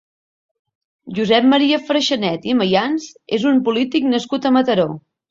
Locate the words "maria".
1.49-1.77